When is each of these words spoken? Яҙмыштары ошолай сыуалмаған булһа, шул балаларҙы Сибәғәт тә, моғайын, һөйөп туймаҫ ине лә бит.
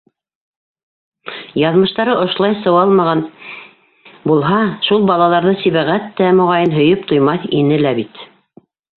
Яҙмыштары 1.63 2.13
ошолай 2.21 2.55
сыуалмаған 2.61 3.19
булһа, 4.31 4.57
шул 4.87 5.05
балаларҙы 5.11 5.53
Сибәғәт 5.65 6.07
тә, 6.21 6.31
моғайын, 6.39 6.73
һөйөп 6.79 7.05
туймаҫ 7.13 7.45
ине 7.59 7.79
лә 7.83 7.93
бит. 8.01 8.19